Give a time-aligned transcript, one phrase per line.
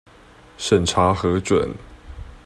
[0.57, 1.75] 審查核准